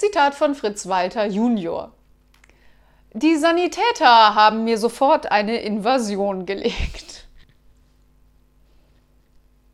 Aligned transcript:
Zitat 0.00 0.34
von 0.34 0.54
Fritz 0.54 0.88
Walter 0.88 1.26
Junior. 1.26 1.92
Die 3.12 3.36
Sanitäter 3.36 4.34
haben 4.34 4.64
mir 4.64 4.78
sofort 4.78 5.30
eine 5.30 5.60
Invasion 5.60 6.46
gelegt. 6.46 7.26